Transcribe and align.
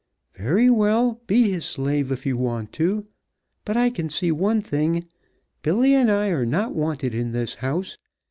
Very 0.35 0.67
well, 0.67 1.21
be 1.27 1.51
his 1.51 1.63
slave 1.63 2.11
if 2.11 2.25
you 2.25 2.35
want 2.35 2.71
to. 2.73 3.05
But 3.65 3.77
I 3.77 3.91
can 3.91 4.09
see 4.09 4.31
one 4.31 4.59
thing 4.59 5.05
Billy 5.61 5.93
and 5.93 6.09
I 6.09 6.29
are 6.29 6.43
not 6.43 6.73
wanted 6.73 7.13
in 7.13 7.33
this 7.33 7.53
house. 7.61 7.99